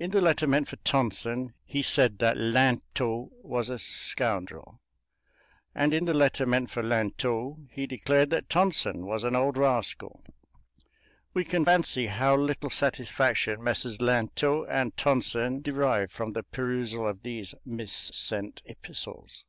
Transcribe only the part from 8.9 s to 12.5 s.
was an old rascal. We can fancy how